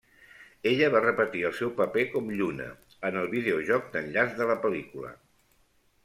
Ella 0.69 0.87
va 0.93 1.01
repetir 1.03 1.41
el 1.49 1.53
seu 1.57 1.73
paper 1.81 2.05
com 2.15 2.31
Lluna 2.39 2.69
en 3.09 3.19
el 3.23 3.29
videojoc 3.33 3.91
d'enllaç 3.97 4.33
de 4.39 4.47
la 4.53 4.57
pel·lícula. 4.65 5.13